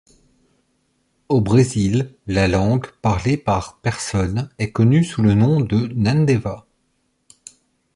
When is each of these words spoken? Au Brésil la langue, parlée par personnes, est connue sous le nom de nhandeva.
Au 1.29 1.41
Brésil 1.41 2.15
la 2.25 2.47
langue, 2.47 2.87
parlée 3.03 3.37
par 3.37 3.79
personnes, 3.81 4.49
est 4.57 4.71
connue 4.71 5.03
sous 5.03 5.21
le 5.21 5.35
nom 5.35 5.61
de 5.61 5.89
nhandeva. 5.93 6.65